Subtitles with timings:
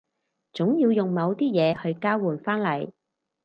[0.51, 2.91] 總要用某啲嘢去交換返嚟